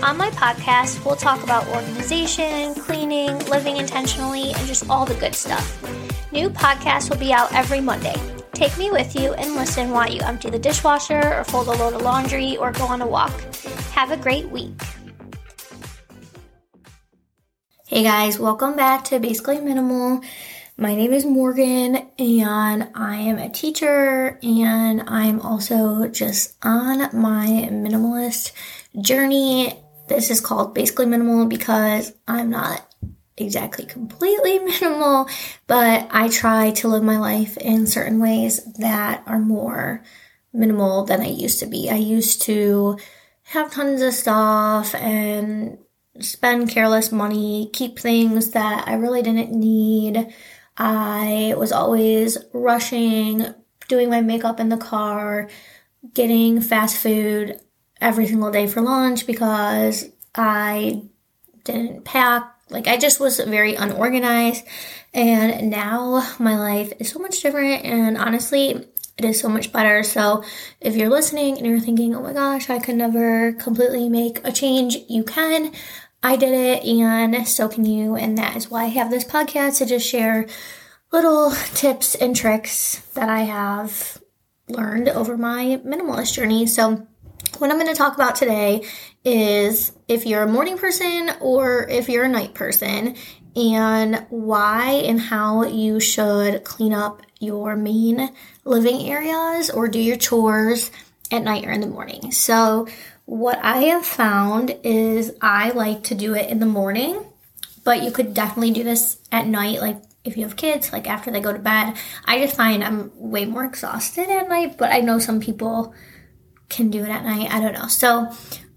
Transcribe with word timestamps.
On 0.00 0.16
my 0.16 0.30
podcast, 0.30 1.04
we'll 1.04 1.16
talk 1.16 1.42
about 1.42 1.66
organization, 1.68 2.72
cleaning, 2.74 3.36
living 3.46 3.78
intentionally, 3.78 4.52
and 4.52 4.66
just 4.66 4.88
all 4.88 5.04
the 5.04 5.14
good 5.16 5.34
stuff. 5.34 5.82
New 6.32 6.48
podcasts 6.50 7.10
will 7.10 7.18
be 7.18 7.32
out 7.32 7.52
every 7.52 7.80
Monday. 7.80 8.14
Take 8.52 8.78
me 8.78 8.92
with 8.92 9.16
you 9.16 9.32
and 9.34 9.56
listen 9.56 9.90
while 9.90 10.08
you 10.08 10.20
empty 10.22 10.50
the 10.50 10.58
dishwasher 10.58 11.34
or 11.34 11.42
fold 11.42 11.66
a 11.66 11.72
load 11.72 11.94
of 11.94 12.02
laundry 12.02 12.56
or 12.58 12.70
go 12.70 12.84
on 12.84 13.02
a 13.02 13.06
walk. 13.06 13.32
Have 13.92 14.12
a 14.12 14.16
great 14.16 14.48
week. 14.50 14.80
Hey 17.88 18.04
guys, 18.04 18.38
welcome 18.38 18.76
back 18.76 19.02
to 19.06 19.18
Basically 19.18 19.60
Minimal. 19.60 20.20
My 20.76 20.94
name 20.94 21.12
is 21.12 21.26
Morgan 21.26 22.08
and 22.20 22.88
I 22.94 23.16
am 23.16 23.38
a 23.38 23.50
teacher 23.50 24.38
and 24.44 25.02
I'm 25.08 25.40
also 25.40 26.06
just 26.06 26.54
on 26.62 26.98
my 27.20 27.68
minimalist 27.72 28.52
journey 29.00 29.82
this 30.08 30.30
is 30.30 30.40
called 30.40 30.74
basically 30.74 31.06
minimal 31.06 31.46
because 31.46 32.12
I'm 32.26 32.50
not 32.50 32.84
exactly 33.36 33.86
completely 33.86 34.58
minimal, 34.64 35.28
but 35.66 36.08
I 36.10 36.28
try 36.28 36.72
to 36.72 36.88
live 36.88 37.02
my 37.02 37.18
life 37.18 37.56
in 37.58 37.86
certain 37.86 38.20
ways 38.20 38.64
that 38.74 39.22
are 39.26 39.38
more 39.38 40.02
minimal 40.52 41.04
than 41.04 41.20
I 41.20 41.28
used 41.28 41.60
to 41.60 41.66
be. 41.66 41.90
I 41.90 41.96
used 41.96 42.42
to 42.42 42.98
have 43.44 43.72
tons 43.72 44.02
of 44.02 44.12
stuff 44.12 44.94
and 44.94 45.78
spend 46.20 46.70
careless 46.70 47.12
money, 47.12 47.70
keep 47.72 47.98
things 47.98 48.50
that 48.50 48.86
I 48.88 48.94
really 48.94 49.22
didn't 49.22 49.52
need. 49.52 50.32
I 50.76 51.54
was 51.56 51.72
always 51.72 52.38
rushing, 52.52 53.46
doing 53.88 54.10
my 54.10 54.20
makeup 54.20 54.60
in 54.60 54.68
the 54.68 54.76
car, 54.76 55.48
getting 56.14 56.60
fast 56.60 56.96
food 56.96 57.60
every 58.00 58.26
single 58.26 58.50
day 58.50 58.66
for 58.66 58.80
lunch 58.80 59.26
because 59.26 60.06
I 60.34 61.02
didn't 61.64 62.04
pack. 62.04 62.54
Like, 62.70 62.86
I 62.86 62.96
just 62.96 63.18
was 63.20 63.40
very 63.40 63.74
unorganized. 63.74 64.64
And 65.14 65.70
now 65.70 66.26
my 66.38 66.58
life 66.58 66.92
is 66.98 67.10
so 67.10 67.18
much 67.18 67.40
different. 67.40 67.84
And 67.84 68.18
honestly, 68.18 68.86
it 69.18 69.24
is 69.24 69.40
so 69.40 69.48
much 69.48 69.72
better. 69.72 70.02
So, 70.02 70.44
if 70.80 70.94
you're 70.94 71.08
listening 71.08 71.56
and 71.56 71.66
you're 71.66 71.80
thinking, 71.80 72.14
oh 72.14 72.22
my 72.22 72.32
gosh, 72.32 72.70
I 72.70 72.78
could 72.78 72.94
never 72.94 73.52
completely 73.52 74.08
make 74.08 74.40
a 74.46 74.52
change, 74.52 74.96
you 75.08 75.24
can. 75.24 75.72
I 76.22 76.36
did 76.36 76.52
it, 76.52 76.84
and 76.84 77.46
so 77.46 77.68
can 77.68 77.84
you. 77.84 78.16
And 78.16 78.36
that 78.38 78.56
is 78.56 78.70
why 78.70 78.84
I 78.84 78.88
have 78.88 79.10
this 79.10 79.24
podcast 79.24 79.78
to 79.78 79.86
just 79.86 80.06
share 80.06 80.46
little 81.12 81.52
tips 81.74 82.14
and 82.14 82.34
tricks 82.34 83.00
that 83.14 83.28
I 83.28 83.40
have 83.40 84.18
learned 84.68 85.08
over 85.08 85.36
my 85.36 85.80
minimalist 85.84 86.34
journey. 86.34 86.66
So, 86.66 87.06
what 87.60 87.70
I'm 87.70 87.78
going 87.78 87.92
to 87.92 87.94
talk 87.94 88.14
about 88.14 88.36
today 88.36 88.84
is 89.24 89.92
if 90.06 90.26
you're 90.26 90.42
a 90.42 90.48
morning 90.48 90.78
person 90.78 91.30
or 91.40 91.88
if 91.88 92.08
you're 92.08 92.24
a 92.24 92.28
night 92.28 92.54
person, 92.54 93.16
and 93.56 94.24
why 94.30 94.92
and 95.04 95.20
how 95.20 95.64
you 95.64 95.98
should 95.98 96.62
clean 96.62 96.92
up 96.92 97.22
your 97.40 97.74
main 97.74 98.30
living 98.64 99.10
areas 99.10 99.68
or 99.68 99.88
do 99.88 99.98
your 99.98 100.16
chores 100.16 100.92
at 101.32 101.42
night 101.42 101.66
or 101.66 101.70
in 101.70 101.80
the 101.80 101.86
morning. 101.86 102.30
So, 102.30 102.86
what 103.24 103.58
I 103.62 103.78
have 103.84 104.06
found 104.06 104.76
is 104.84 105.32
I 105.42 105.70
like 105.70 106.04
to 106.04 106.14
do 106.14 106.34
it 106.34 106.48
in 106.48 106.60
the 106.60 106.66
morning, 106.66 107.22
but 107.84 108.02
you 108.02 108.10
could 108.10 108.32
definitely 108.32 108.70
do 108.70 108.84
this 108.84 109.18
at 109.30 109.46
night, 109.46 109.80
like 109.80 110.00
if 110.24 110.36
you 110.36 110.44
have 110.44 110.56
kids, 110.56 110.92
like 110.92 111.08
after 111.08 111.30
they 111.30 111.40
go 111.40 111.52
to 111.52 111.58
bed. 111.58 111.94
I 112.24 112.40
just 112.40 112.56
find 112.56 112.82
I'm 112.82 113.10
way 113.16 113.44
more 113.44 113.64
exhausted 113.64 114.30
at 114.30 114.48
night, 114.48 114.78
but 114.78 114.92
I 114.92 115.00
know 115.00 115.18
some 115.18 115.40
people 115.40 115.94
can 116.68 116.90
do 116.90 117.04
it 117.04 117.08
at 117.08 117.24
night. 117.24 117.50
I 117.50 117.60
don't 117.60 117.72
know. 117.72 117.88
So 117.88 118.32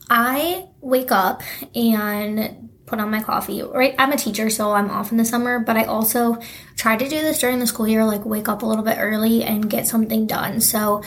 I 0.09 0.67
wake 0.81 1.11
up 1.11 1.41
and 1.75 2.69
put 2.85 2.99
on 2.99 3.09
my 3.09 3.23
coffee. 3.23 3.61
Right, 3.61 3.95
I'm 3.97 4.11
a 4.11 4.17
teacher, 4.17 4.49
so 4.49 4.73
I'm 4.73 4.89
off 4.89 5.11
in 5.11 5.17
the 5.17 5.25
summer, 5.25 5.59
but 5.59 5.77
I 5.77 5.85
also 5.85 6.39
try 6.75 6.97
to 6.97 7.07
do 7.07 7.21
this 7.21 7.39
during 7.39 7.59
the 7.59 7.67
school 7.67 7.87
year, 7.87 8.03
like 8.03 8.25
wake 8.25 8.49
up 8.49 8.63
a 8.63 8.65
little 8.65 8.83
bit 8.83 8.97
early 8.99 9.43
and 9.43 9.69
get 9.69 9.87
something 9.87 10.27
done. 10.27 10.59
So 10.59 11.01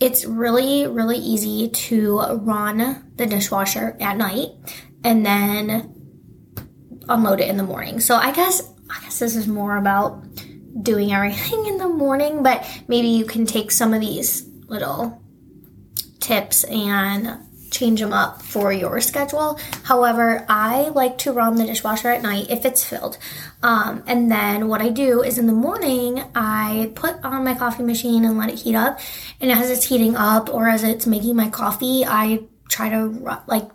it's 0.00 0.24
really, 0.24 0.86
really 0.86 1.18
easy 1.18 1.68
to 1.68 2.18
run 2.40 3.12
the 3.16 3.26
dishwasher 3.26 3.96
at 4.00 4.16
night 4.16 4.48
and 5.04 5.24
then 5.24 5.94
unload 7.08 7.40
it 7.40 7.48
in 7.48 7.56
the 7.56 7.62
morning. 7.62 8.00
So 8.00 8.16
I 8.16 8.32
guess 8.32 8.62
I 8.90 9.00
guess 9.02 9.18
this 9.18 9.36
is 9.36 9.46
more 9.46 9.76
about 9.76 10.24
doing 10.82 11.12
everything 11.12 11.66
in 11.68 11.78
the 11.78 11.88
morning, 11.88 12.42
but 12.42 12.66
maybe 12.88 13.08
you 13.08 13.24
can 13.24 13.46
take 13.46 13.70
some 13.70 13.94
of 13.94 14.00
these 14.00 14.48
little 14.66 15.22
tips 16.20 16.64
and 16.64 17.38
change 17.70 18.00
them 18.00 18.12
up 18.12 18.42
for 18.42 18.72
your 18.72 19.00
schedule. 19.00 19.58
However, 19.84 20.44
I 20.48 20.88
like 20.88 21.18
to 21.18 21.32
run 21.32 21.56
the 21.56 21.66
dishwasher 21.66 22.08
at 22.08 22.22
night 22.22 22.46
if 22.50 22.64
it's 22.64 22.84
filled. 22.84 23.18
Um, 23.62 24.02
and 24.06 24.30
then 24.30 24.68
what 24.68 24.80
I 24.80 24.88
do 24.88 25.22
is 25.22 25.38
in 25.38 25.46
the 25.46 25.52
morning, 25.52 26.22
I 26.34 26.92
put 26.94 27.22
on 27.24 27.44
my 27.44 27.54
coffee 27.54 27.82
machine 27.82 28.24
and 28.24 28.38
let 28.38 28.50
it 28.50 28.60
heat 28.60 28.74
up. 28.74 29.00
And 29.40 29.50
as 29.52 29.70
it's 29.70 29.86
heating 29.86 30.16
up 30.16 30.52
or 30.52 30.68
as 30.68 30.82
it's 30.82 31.06
making 31.06 31.36
my 31.36 31.50
coffee, 31.50 32.04
I 32.04 32.44
try 32.68 32.88
to 32.90 33.42
like 33.46 33.68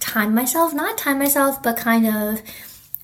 time 0.00 0.34
myself, 0.34 0.72
not 0.74 0.98
time 0.98 1.18
myself, 1.18 1.62
but 1.62 1.76
kind 1.76 2.06
of 2.06 2.42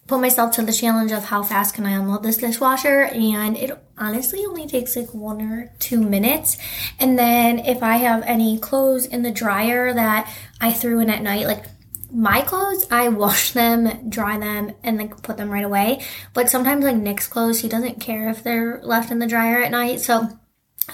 put 0.06 0.20
myself 0.20 0.54
to 0.54 0.62
the 0.62 0.72
challenge 0.72 1.12
of 1.12 1.25
how 1.25 1.42
fast 1.42 1.75
can 1.75 1.87
I 1.87 1.92
unload 1.92 2.22
this 2.22 2.37
dishwasher 2.37 3.04
and 3.04 3.56
it 3.56 3.70
honestly 3.97 4.44
only 4.44 4.66
takes 4.66 4.97
like 4.97 5.15
one 5.15 5.41
or 5.41 5.72
two 5.78 6.00
minutes. 6.03 6.59
And 6.98 7.19
then 7.19 7.59
if 7.60 7.82
I 7.82 7.97
have 7.97 8.22
any 8.25 8.59
clothes 8.59 9.06
in 9.06 9.22
the 9.22 9.31
dryer 9.31 9.93
that 9.94 10.31
I 10.60 10.72
threw 10.72 11.00
in 11.00 11.09
at 11.09 11.22
night 11.22 11.47
like 11.47 11.64
my 12.10 12.43
clothes 12.43 12.87
I 12.91 13.09
wash 13.09 13.53
them 13.53 14.10
dry 14.10 14.38
them 14.38 14.72
and 14.82 15.00
then 15.00 15.09
put 15.09 15.38
them 15.38 15.50
right 15.50 15.64
away. 15.64 16.03
But 16.34 16.50
sometimes 16.50 16.84
like 16.84 16.97
Nick's 16.97 17.26
clothes 17.26 17.60
he 17.60 17.69
doesn't 17.69 18.00
care 18.00 18.28
if 18.28 18.43
they're 18.43 18.81
left 18.82 19.10
in 19.10 19.20
the 19.20 19.26
dryer 19.26 19.62
at 19.62 19.70
night 19.70 20.00
so 20.00 20.28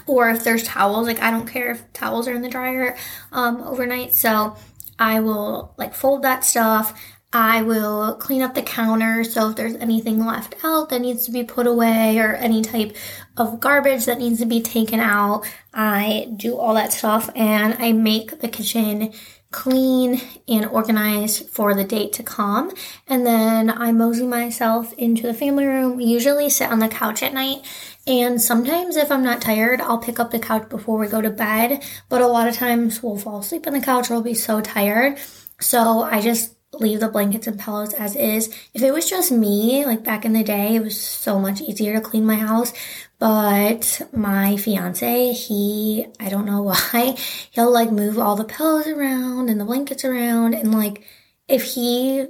or 0.07 0.31
if 0.31 0.45
there's 0.45 0.63
towels 0.63 1.09
like 1.09 1.21
I 1.21 1.33
don't 1.33 1.49
care 1.49 1.73
if 1.73 1.93
towels 1.93 2.29
are 2.29 2.35
in 2.35 2.43
the 2.43 2.49
dryer 2.49 2.97
um, 3.33 3.61
overnight. 3.63 4.15
So 4.15 4.57
I 5.01 5.19
will 5.19 5.75
like 5.79 5.95
fold 5.95 6.23
that 6.23 6.45
stuff 6.45 6.95
I 7.33 7.63
will 7.63 8.15
clean 8.17 8.43
up 8.43 8.55
the 8.55 8.63
counter. 8.63 9.23
So 9.23 9.51
if 9.51 9.57
there's 9.57 9.77
anything 9.77 10.25
left 10.25 10.57
out 10.65 10.89
that 10.89 11.01
needs 11.01 11.27
to 11.27 11.31
be 11.31 11.45
put 11.45 11.67
away 11.67 12.19
or 12.19 12.35
any 12.35 12.63
type 12.63 12.97
of 13.37 13.61
garbage 13.61 14.07
that 14.07 14.19
needs 14.19 14.41
to 14.41 14.47
be 14.47 14.61
taken 14.61 14.99
out, 14.99 15.47
I 15.73 16.33
do 16.37 16.57
all 16.57 16.75
that 16.75 16.93
stuff 16.93 17.31
and 17.37 17.75
I 17.79 17.93
make 17.93 18.41
the 18.41 18.49
kitchen 18.49 19.13
clean 19.53 20.21
and 20.47 20.67
organized 20.67 21.49
for 21.51 21.75
the 21.75 21.85
date 21.85 22.13
to 22.15 22.23
come. 22.23 22.73
And 23.07 23.25
then 23.25 23.71
I 23.71 23.93
mosey 23.93 24.27
myself 24.27 24.93
into 24.95 25.23
the 25.23 25.35
family 25.35 25.67
room. 25.67 25.97
We 25.97 26.05
usually 26.05 26.51
sit 26.51 26.71
on 26.71 26.79
the 26.81 26.89
couch 26.89 27.23
at 27.23 27.35
night. 27.35 27.65
And 28.07 28.43
sometimes 28.43 28.97
if 28.97 29.11
I'm 29.11 29.23
not 29.23 29.41
tired, 29.41 29.81
I'll 29.81 29.99
pick 29.99 30.19
up 30.19 30.31
the 30.31 30.39
couch 30.39 30.69
before 30.69 30.99
we 30.99 31.07
go 31.07 31.21
to 31.21 31.31
bed. 31.31 31.85
But 32.09 32.23
a 32.23 32.27
lot 32.27 32.49
of 32.49 32.57
times 32.57 33.03
we'll 33.03 33.19
fall 33.19 33.41
asleep 33.41 33.67
on 33.67 33.73
the 33.73 33.81
couch 33.81 34.11
or 34.11 34.15
we'll 34.15 34.23
be 34.23 34.35
so 34.35 34.61
tired. 34.61 35.19
So 35.61 36.03
I 36.03 36.21
just 36.21 36.57
leave 36.73 37.01
the 37.01 37.09
blankets 37.09 37.47
and 37.47 37.59
pillows 37.59 37.93
as 37.95 38.17
is. 38.17 38.49
If 38.75 38.83
it 38.83 38.93
was 38.93 39.09
just 39.09 39.33
me, 39.33 39.85
like 39.85 40.05
back 40.05 40.25
in 40.25 40.33
the 40.33 40.45
day, 40.45 40.77
it 40.77 40.83
was 40.83 41.01
so 41.01 41.39
much 41.39 41.61
easier 41.61 41.95
to 41.95 42.01
clean 42.01 42.25
my 42.25 42.37
house. 42.37 42.73
But 43.19 44.03
my 44.13 44.57
fiance, 44.57 45.33
he, 45.33 46.07
I 46.19 46.29
don't 46.29 46.47
know 46.47 46.63
why, 46.93 47.17
he'll 47.51 47.73
like 47.73 47.91
move 47.91 48.19
all 48.19 48.37
the 48.37 48.45
pillows 48.45 48.87
around 48.87 49.51
and 49.51 49.61
the 49.61 49.65
blankets 49.65 50.05
around. 50.05 50.55
And 50.55 50.75
like, 50.75 51.05
if 51.49 51.65
he, 51.65 52.27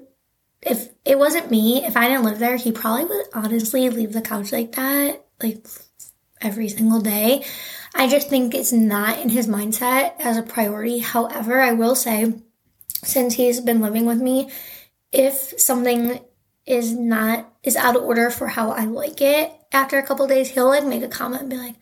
if 0.63 0.89
it 1.05 1.19
wasn't 1.19 1.51
me, 1.51 1.85
if 1.85 1.97
I 1.97 2.09
didn't 2.09 2.25
live 2.25 2.39
there, 2.39 2.57
he 2.57 2.73
probably 2.73 3.05
would 3.05 3.27
honestly 3.35 3.89
leave 3.91 4.13
the 4.13 4.23
couch 4.23 4.53
like 4.53 4.73
that, 4.73 5.25
like 5.43 5.67
every 6.41 6.69
single 6.69 7.01
day. 7.01 7.45
I 7.95 8.09
just 8.09 8.29
think 8.29 8.55
it's 8.55 8.73
not 8.73 9.19
in 9.19 9.29
his 9.29 9.47
mindset 9.47 10.15
as 10.19 10.37
a 10.37 10.43
priority. 10.43 10.99
However, 10.99 11.61
I 11.61 11.73
will 11.73 11.95
say, 11.95 12.35
since 13.03 13.35
he's 13.35 13.61
been 13.61 13.81
living 13.81 14.07
with 14.07 14.21
me, 14.21 14.51
if 15.13 15.35
something 15.59 16.21
is 16.67 16.93
not 16.93 17.53
is 17.63 17.77
out 17.77 17.97
of 17.97 18.03
order 18.03 18.31
for 18.31 18.47
how 18.47 18.71
I 18.71 18.85
like 18.85 19.21
it, 19.21 19.53
after 19.73 19.99
a 19.99 20.07
couple 20.07 20.27
days 20.27 20.51
he'll 20.51 20.69
like 20.69 20.85
make 20.85 21.03
a 21.03 21.09
comment 21.09 21.43
and 21.43 21.51
be 21.51 21.57
like, 21.57 21.77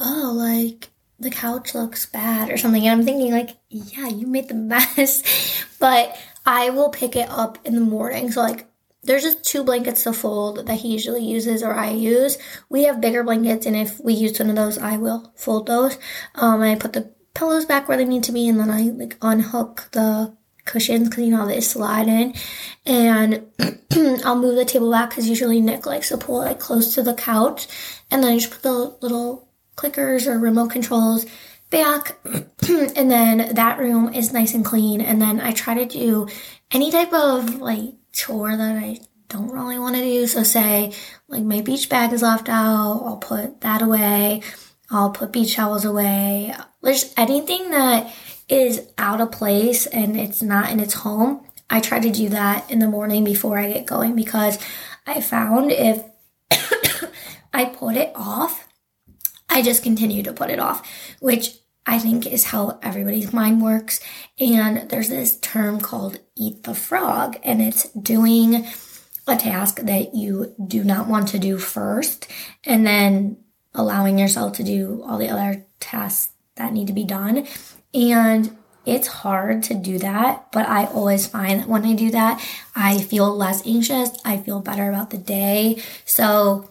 "Oh, 0.00 0.32
like 0.36 0.90
the 1.18 1.30
couch 1.30 1.74
looks 1.74 2.06
bad" 2.06 2.50
or 2.50 2.56
something. 2.56 2.86
And 2.86 3.00
I'm 3.00 3.06
thinking 3.06 3.32
like, 3.32 3.56
"Yeah, 3.68 4.08
you 4.08 4.26
made 4.26 4.48
the 4.48 4.54
mess." 4.72 5.22
but 5.78 6.16
I 6.46 6.70
will 6.70 6.90
pick 6.90 7.16
it 7.16 7.28
up 7.28 7.58
in 7.64 7.74
the 7.74 7.80
morning. 7.80 8.30
So 8.30 8.40
like 8.40 8.66
there's 9.04 9.22
just 9.22 9.44
two 9.44 9.64
blankets 9.64 10.04
to 10.04 10.12
fold 10.12 10.66
that 10.66 10.78
he 10.78 10.92
usually 10.92 11.24
uses 11.24 11.62
or 11.62 11.74
I 11.74 11.90
use. 11.90 12.38
We 12.68 12.84
have 12.84 13.00
bigger 13.00 13.24
blankets, 13.24 13.66
and 13.66 13.76
if 13.76 14.00
we 14.00 14.14
use 14.14 14.38
one 14.38 14.50
of 14.50 14.56
those, 14.56 14.78
I 14.78 14.96
will 14.96 15.32
fold 15.36 15.66
those. 15.66 15.98
Um, 16.34 16.62
I 16.62 16.76
put 16.76 16.92
the 16.92 17.12
pillows 17.34 17.64
back 17.64 17.88
where 17.88 17.96
they 17.96 18.04
need 18.04 18.22
to 18.24 18.32
be, 18.32 18.48
and 18.48 18.60
then 18.60 18.70
I 18.70 18.82
like 18.82 19.16
unhook 19.20 19.88
the 19.92 20.36
cushions 20.64 21.08
because 21.08 21.24
you 21.24 21.30
know 21.30 21.46
they 21.46 21.60
slide 21.60 22.08
in, 22.08 22.34
and 22.86 23.46
I'll 24.24 24.38
move 24.38 24.56
the 24.56 24.64
table 24.64 24.90
back 24.90 25.10
because 25.10 25.28
usually 25.28 25.60
Nick 25.60 25.86
likes 25.86 26.08
to 26.08 26.18
pull 26.18 26.42
it 26.42 26.46
like 26.46 26.60
close 26.60 26.94
to 26.94 27.02
the 27.02 27.14
couch, 27.14 27.66
and 28.10 28.22
then 28.22 28.32
I 28.32 28.38
just 28.38 28.52
put 28.52 28.62
the 28.62 28.96
little 29.00 29.48
clickers 29.76 30.26
or 30.26 30.38
remote 30.38 30.70
controls 30.70 31.26
back 31.70 32.18
and 32.68 33.10
then 33.10 33.54
that 33.54 33.78
room 33.78 34.12
is 34.12 34.32
nice 34.32 34.52
and 34.52 34.64
clean 34.64 35.00
and 35.00 35.20
then 35.20 35.40
I 35.40 35.52
try 35.52 35.72
to 35.72 35.86
do 35.86 36.28
any 36.70 36.90
type 36.90 37.12
of 37.14 37.56
like 37.60 37.94
chore 38.12 38.54
that 38.54 38.76
I 38.76 38.98
don't 39.28 39.50
really 39.50 39.78
want 39.78 39.96
to 39.96 40.02
do. 40.02 40.26
So 40.26 40.42
say 40.42 40.92
like 41.28 41.42
my 41.42 41.62
beach 41.62 41.88
bag 41.88 42.12
is 42.12 42.22
left 42.22 42.48
out, 42.48 43.02
I'll 43.04 43.16
put 43.16 43.62
that 43.62 43.82
away. 43.82 44.42
I'll 44.90 45.10
put 45.10 45.32
beach 45.32 45.56
towels 45.56 45.86
away. 45.86 46.54
There's 46.82 47.14
anything 47.16 47.70
that 47.70 48.14
is 48.52 48.86
out 48.98 49.20
of 49.20 49.32
place 49.32 49.86
and 49.86 50.20
it's 50.20 50.42
not 50.42 50.70
in 50.70 50.78
its 50.78 50.94
home. 50.94 51.42
I 51.70 51.80
try 51.80 52.00
to 52.00 52.10
do 52.10 52.28
that 52.28 52.70
in 52.70 52.80
the 52.80 52.86
morning 52.86 53.24
before 53.24 53.58
I 53.58 53.72
get 53.72 53.86
going 53.86 54.14
because 54.14 54.58
I 55.06 55.22
found 55.22 55.72
if 55.72 56.04
I 57.54 57.64
put 57.64 57.96
it 57.96 58.12
off, 58.14 58.68
I 59.48 59.62
just 59.62 59.82
continue 59.82 60.22
to 60.24 60.34
put 60.34 60.50
it 60.50 60.58
off, 60.58 60.86
which 61.20 61.56
I 61.86 61.98
think 61.98 62.26
is 62.26 62.44
how 62.44 62.78
everybody's 62.82 63.32
mind 63.32 63.62
works. 63.62 64.00
And 64.38 64.90
there's 64.90 65.08
this 65.08 65.38
term 65.40 65.80
called 65.80 66.20
eat 66.36 66.64
the 66.64 66.74
frog, 66.74 67.38
and 67.42 67.62
it's 67.62 67.88
doing 67.90 68.66
a 69.26 69.36
task 69.36 69.76
that 69.80 70.14
you 70.14 70.54
do 70.64 70.84
not 70.84 71.08
want 71.08 71.28
to 71.28 71.38
do 71.38 71.56
first, 71.58 72.28
and 72.64 72.86
then 72.86 73.38
allowing 73.74 74.18
yourself 74.18 74.52
to 74.54 74.62
do 74.62 75.02
all 75.06 75.16
the 75.16 75.30
other 75.30 75.64
tasks 75.80 76.32
that 76.62 76.72
need 76.72 76.86
to 76.86 76.92
be 76.92 77.04
done. 77.04 77.46
And 77.92 78.56
it's 78.84 79.06
hard 79.06 79.62
to 79.64 79.74
do 79.74 79.98
that, 79.98 80.50
but 80.50 80.68
I 80.68 80.86
always 80.86 81.26
find 81.26 81.60
that 81.60 81.68
when 81.68 81.84
I 81.84 81.94
do 81.94 82.10
that, 82.10 82.44
I 82.74 82.98
feel 82.98 83.34
less 83.34 83.64
anxious. 83.66 84.10
I 84.24 84.38
feel 84.38 84.60
better 84.60 84.88
about 84.88 85.10
the 85.10 85.18
day. 85.18 85.80
So 86.04 86.68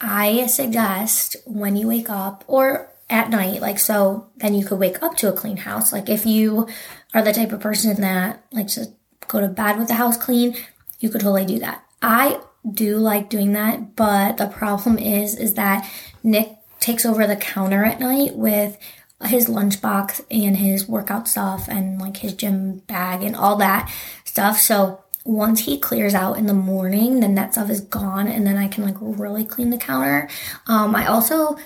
I 0.00 0.46
suggest 0.46 1.36
when 1.46 1.76
you 1.76 1.88
wake 1.88 2.10
up 2.10 2.44
or 2.46 2.90
at 3.08 3.30
night, 3.30 3.60
like 3.60 3.78
so 3.78 4.28
then 4.36 4.54
you 4.54 4.66
could 4.66 4.78
wake 4.78 5.02
up 5.02 5.16
to 5.18 5.28
a 5.28 5.32
clean 5.32 5.58
house. 5.58 5.92
Like 5.92 6.08
if 6.10 6.26
you 6.26 6.68
are 7.14 7.22
the 7.22 7.32
type 7.32 7.52
of 7.52 7.60
person 7.60 7.98
that 8.00 8.44
likes 8.52 8.74
to 8.74 8.88
go 9.28 9.40
to 9.40 9.48
bed 9.48 9.78
with 9.78 9.88
the 9.88 9.94
house 9.94 10.16
clean, 10.16 10.54
you 10.98 11.08
could 11.08 11.22
totally 11.22 11.46
do 11.46 11.58
that. 11.60 11.84
I 12.02 12.40
do 12.70 12.98
like 12.98 13.30
doing 13.30 13.52
that, 13.52 13.96
but 13.96 14.36
the 14.36 14.46
problem 14.46 14.98
is 14.98 15.36
is 15.36 15.54
that 15.54 15.90
Nick 16.22 16.58
takes 16.84 17.06
over 17.06 17.26
the 17.26 17.36
counter 17.36 17.84
at 17.84 17.98
night 17.98 18.36
with 18.36 18.78
his 19.24 19.48
lunchbox 19.48 20.24
and 20.30 20.58
his 20.58 20.86
workout 20.86 21.26
stuff 21.26 21.66
and 21.66 21.98
like 21.98 22.18
his 22.18 22.34
gym 22.34 22.78
bag 22.80 23.22
and 23.22 23.34
all 23.34 23.56
that 23.56 23.90
stuff. 24.24 24.58
So 24.58 25.02
once 25.24 25.60
he 25.60 25.78
clears 25.78 26.14
out 26.14 26.36
in 26.36 26.46
the 26.46 26.52
morning, 26.52 27.20
then 27.20 27.34
that 27.36 27.54
stuff 27.54 27.70
is 27.70 27.80
gone 27.80 28.28
and 28.28 28.46
then 28.46 28.58
I 28.58 28.68
can 28.68 28.84
like 28.84 28.96
really 29.00 29.46
clean 29.46 29.70
the 29.70 29.78
counter. 29.78 30.28
Um, 30.66 30.94
I 30.94 31.06
also 31.06 31.56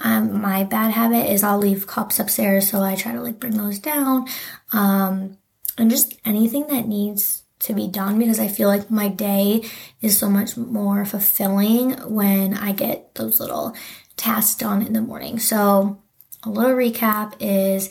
um, 0.00 0.40
my 0.40 0.64
bad 0.64 0.92
habit 0.92 1.30
is 1.30 1.42
I'll 1.42 1.58
leave 1.58 1.86
cups 1.86 2.18
upstairs, 2.18 2.68
so 2.68 2.82
I 2.82 2.96
try 2.96 3.12
to 3.12 3.22
like 3.22 3.38
bring 3.38 3.56
those 3.56 3.78
down. 3.78 4.26
Um, 4.72 5.38
and 5.78 5.90
just 5.90 6.18
anything 6.24 6.66
that 6.68 6.88
needs 6.88 7.42
to 7.60 7.74
be 7.74 7.88
done 7.88 8.18
because 8.18 8.38
I 8.38 8.48
feel 8.48 8.68
like 8.68 8.90
my 8.90 9.08
day 9.08 9.62
is 10.00 10.18
so 10.18 10.28
much 10.28 10.56
more 10.56 11.04
fulfilling 11.04 11.92
when 12.12 12.54
I 12.54 12.72
get 12.72 13.14
those 13.14 13.40
little 13.40 13.74
tasks 14.16 14.56
done 14.56 14.82
in 14.82 14.92
the 14.92 15.00
morning. 15.00 15.38
So, 15.38 16.02
a 16.42 16.50
little 16.50 16.72
recap 16.72 17.34
is 17.40 17.90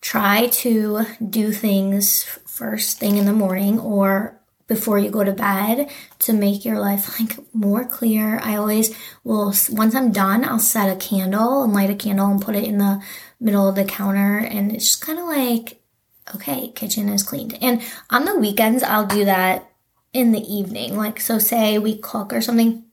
try 0.00 0.48
to 0.48 1.04
do 1.28 1.52
things 1.52 2.24
first 2.46 2.98
thing 2.98 3.16
in 3.16 3.24
the 3.24 3.32
morning 3.32 3.78
or 3.78 4.38
before 4.66 4.98
you 4.98 5.10
go 5.10 5.24
to 5.24 5.32
bed 5.32 5.88
to 6.20 6.32
make 6.32 6.64
your 6.64 6.78
life 6.78 7.18
like 7.20 7.38
more 7.54 7.84
clear. 7.84 8.38
I 8.42 8.56
always 8.56 8.96
will, 9.24 9.54
once 9.70 9.94
I'm 9.94 10.12
done, 10.12 10.44
I'll 10.44 10.58
set 10.58 10.94
a 10.94 10.96
candle 10.96 11.64
and 11.64 11.72
light 11.72 11.90
a 11.90 11.94
candle 11.94 12.30
and 12.30 12.40
put 12.40 12.54
it 12.54 12.64
in 12.64 12.78
the 12.78 13.02
middle 13.40 13.68
of 13.68 13.74
the 13.74 13.84
counter. 13.84 14.38
And 14.38 14.72
it's 14.72 14.86
just 14.86 15.00
kind 15.00 15.18
of 15.18 15.26
like, 15.26 15.80
okay, 16.34 16.68
kitchen 16.68 17.08
is 17.08 17.22
cleaned. 17.22 17.58
And 17.62 17.82
on 18.10 18.24
the 18.24 18.38
weekends, 18.38 18.82
I'll 18.82 19.06
do 19.06 19.24
that 19.24 19.70
in 20.12 20.32
the 20.32 20.42
evening. 20.42 20.96
Like, 20.96 21.20
so 21.20 21.38
say 21.38 21.78
we 21.78 21.96
cook 21.96 22.32
or 22.32 22.40
something 22.40 22.84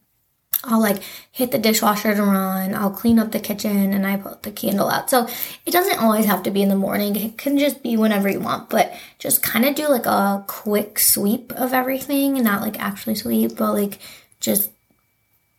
I'll 0.65 0.81
like 0.81 1.01
hit 1.31 1.51
the 1.51 1.57
dishwasher 1.57 2.15
to 2.15 2.23
run, 2.23 2.73
I'll 2.73 2.91
clean 2.91 3.19
up 3.19 3.31
the 3.31 3.39
kitchen, 3.39 3.93
and 3.93 4.05
I 4.05 4.17
put 4.17 4.43
the 4.43 4.51
candle 4.51 4.89
out. 4.89 5.09
So 5.09 5.27
it 5.65 5.71
doesn't 5.71 5.99
always 5.99 6.25
have 6.25 6.43
to 6.43 6.51
be 6.51 6.61
in 6.61 6.69
the 6.69 6.75
morning, 6.75 7.15
it 7.15 7.37
can 7.37 7.57
just 7.57 7.83
be 7.83 7.97
whenever 7.97 8.29
you 8.29 8.39
want, 8.39 8.69
but 8.69 8.93
just 9.19 9.43
kind 9.43 9.65
of 9.65 9.75
do 9.75 9.87
like 9.87 10.05
a 10.05 10.43
quick 10.47 10.99
sweep 10.99 11.51
of 11.53 11.73
everything, 11.73 12.35
and 12.35 12.45
not 12.45 12.61
like 12.61 12.79
actually 12.79 13.15
sweep, 13.15 13.55
but 13.57 13.73
like 13.73 13.99
just 14.39 14.69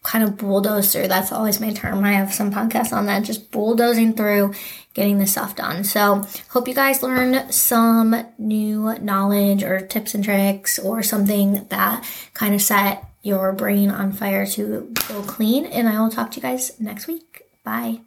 kind 0.07 0.23
of 0.23 0.37
bulldoze 0.37 0.93
through. 0.93 1.09
That's 1.09 1.33
always 1.33 1.61
my 1.61 1.73
term. 1.73 2.05
I 2.05 2.13
have 2.13 2.33
some 2.33 2.53
podcasts 2.53 2.93
on 2.93 3.07
that, 3.07 3.25
just 3.25 3.51
bulldozing 3.51 4.15
through 4.15 4.55
getting 4.95 5.19
the 5.19 5.27
stuff 5.27 5.57
done. 5.57 5.83
So, 5.83 6.25
hope 6.49 6.69
you 6.69 6.75
guys 6.75 7.03
learned 7.03 7.53
some 7.53 8.25
new 8.39 8.97
knowledge 9.01 9.63
or 9.65 9.85
tips 9.85 10.15
and 10.15 10.25
tricks 10.25 10.79
or 10.79 11.03
something 11.03 11.67
that 11.69 12.09
kind 12.35 12.55
of 12.55 12.63
set 12.63 13.05
your 13.27 13.53
brain 13.53 13.91
on 13.91 14.13
fire 14.13 14.47
to 14.47 14.95
go 15.09 15.23
clean. 15.23 15.67
And 15.67 15.89
I 15.89 16.01
will 16.01 16.11
talk 16.11 16.31
to 16.33 16.37
you 16.37 16.43
guys 16.43 16.79
next 16.79 17.09
week. 17.09 17.43
Bye. 17.65 18.01